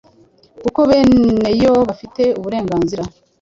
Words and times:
kuko 0.63 0.79
beneyo 0.89 1.73
bafite 1.87 2.23
uburenganzira 2.39 3.03